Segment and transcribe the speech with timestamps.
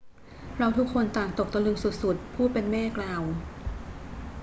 [0.57, 3.23] เราทุกคนต่างตกตะลึงสุด ๆ ผู้เป็นแม่กล่าว